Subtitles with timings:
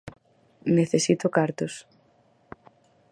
[0.77, 1.73] Necesito cartos